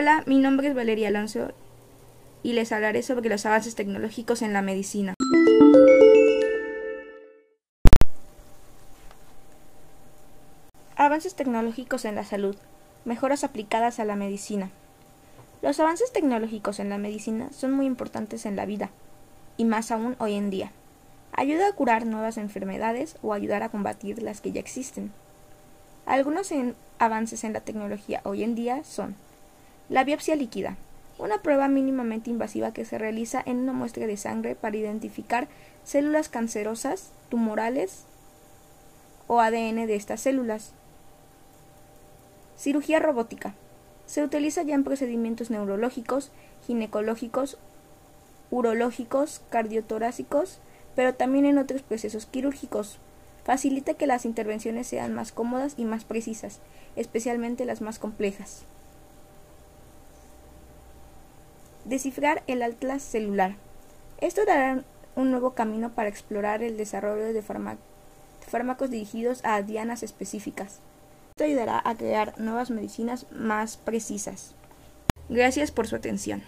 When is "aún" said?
19.90-20.16